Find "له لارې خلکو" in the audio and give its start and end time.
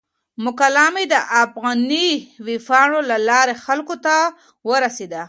3.09-3.95